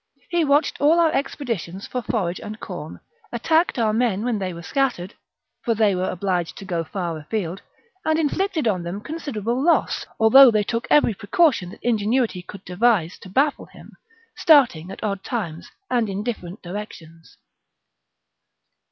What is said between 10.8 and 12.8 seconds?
every pre caution that ingenuity could